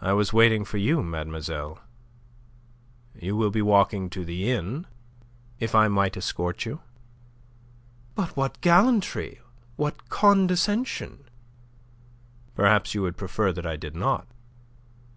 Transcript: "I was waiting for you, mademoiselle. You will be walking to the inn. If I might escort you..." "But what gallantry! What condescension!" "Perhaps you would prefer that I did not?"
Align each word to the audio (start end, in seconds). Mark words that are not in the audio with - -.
"I 0.00 0.12
was 0.12 0.32
waiting 0.32 0.64
for 0.64 0.78
you, 0.78 1.04
mademoiselle. 1.04 1.78
You 3.14 3.36
will 3.36 3.52
be 3.52 3.62
walking 3.62 4.10
to 4.10 4.24
the 4.24 4.50
inn. 4.50 4.88
If 5.60 5.72
I 5.72 5.86
might 5.86 6.16
escort 6.16 6.64
you..." 6.64 6.80
"But 8.16 8.36
what 8.36 8.60
gallantry! 8.60 9.40
What 9.76 10.08
condescension!" 10.08 11.28
"Perhaps 12.56 12.92
you 12.92 13.02
would 13.02 13.16
prefer 13.16 13.52
that 13.52 13.64
I 13.66 13.76
did 13.76 13.94
not?" 13.94 14.26